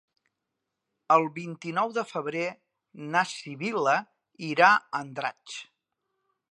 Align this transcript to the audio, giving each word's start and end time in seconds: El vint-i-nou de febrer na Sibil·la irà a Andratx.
El 1.15 1.25
vint-i-nou 1.35 1.93
de 1.97 2.05
febrer 2.13 2.47
na 3.17 3.23
Sibil·la 3.35 3.97
irà 4.51 4.73
a 4.79 4.85
Andratx. 5.03 5.63